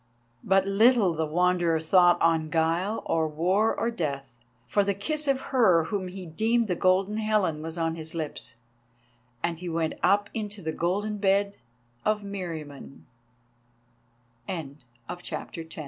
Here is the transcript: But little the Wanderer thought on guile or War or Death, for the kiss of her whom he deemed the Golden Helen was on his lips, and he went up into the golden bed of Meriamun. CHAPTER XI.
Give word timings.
But 0.43 0.65
little 0.65 1.13
the 1.13 1.27
Wanderer 1.27 1.79
thought 1.79 2.19
on 2.23 2.49
guile 2.49 3.03
or 3.05 3.27
War 3.27 3.79
or 3.79 3.91
Death, 3.91 4.33
for 4.65 4.83
the 4.83 4.95
kiss 4.95 5.27
of 5.27 5.39
her 5.53 5.83
whom 5.89 6.07
he 6.07 6.25
deemed 6.25 6.65
the 6.67 6.75
Golden 6.75 7.17
Helen 7.17 7.61
was 7.61 7.77
on 7.77 7.93
his 7.93 8.15
lips, 8.15 8.55
and 9.43 9.59
he 9.59 9.69
went 9.69 9.93
up 10.01 10.27
into 10.33 10.63
the 10.63 10.71
golden 10.71 11.17
bed 11.19 11.57
of 12.03 12.23
Meriamun. 12.23 13.03
CHAPTER 15.21 15.63
XI. 15.69 15.79